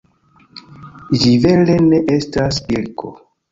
Ĝi 1.25 1.35
vere 1.45 1.77
ne 1.91 2.01
estas 2.19 2.61
pilko. 2.73 3.15